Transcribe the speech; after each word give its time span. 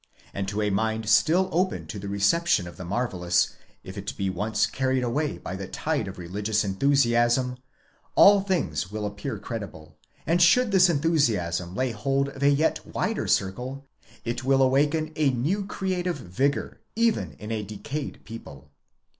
And 0.33 0.47
to 0.47 0.63
a 0.63 0.71
mind 0.71 1.07
still 1.07 1.47
open 1.51 1.85
to 1.85 1.99
the 1.99 2.07
reception 2.07 2.67
of 2.67 2.75
the 2.75 2.83
marvellous, 2.83 3.53
if 3.83 3.99
it 3.99 4.17
be 4.17 4.31
once 4.31 4.65
carried 4.65 5.03
away 5.03 5.37
by 5.37 5.55
the 5.55 5.67
tide 5.67 6.07
of 6.07 6.17
religious 6.17 6.63
enthusiasm, 6.63 7.57
all 8.15 8.41
things 8.41 8.91
will 8.91 9.05
appear 9.05 9.37
credible, 9.37 9.99
and 10.25 10.41
should 10.41 10.71
this 10.71 10.89
enthusiasm 10.89 11.75
lay 11.75 11.91
hold 11.91 12.29
of 12.29 12.41
a 12.41 12.49
yet 12.49 12.83
wider 12.83 13.27
circle, 13.27 13.85
it 14.25 14.43
will 14.43 14.63
awaken 14.63 15.11
a 15.15 15.29
new 15.29 15.67
creative 15.67 16.17
vigour, 16.17 16.81
even 16.95 17.33
in 17.33 17.51
a 17.51 17.61
decayed 17.61 18.25
people. 18.25 18.71